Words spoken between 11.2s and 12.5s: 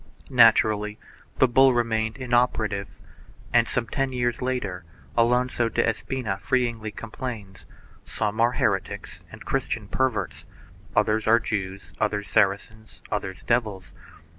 are Jews, others